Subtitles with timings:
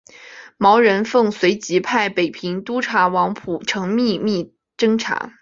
[0.57, 5.33] 毛人凤随即派北平督察王蒲臣秘密侦查。